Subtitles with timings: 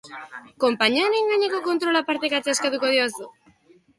[0.63, 3.29] Konpainiaren gaineko kontrola partekatzea eskatuko diozu?